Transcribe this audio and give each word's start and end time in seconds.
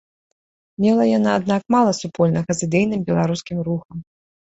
Мела 0.85 1.05
яна, 1.09 1.35
аднак, 1.41 1.67
мала 1.77 1.91
супольнага 2.01 2.51
з 2.59 2.69
ідэйным 2.71 3.01
беларускім 3.15 3.57
рухам. 3.73 3.97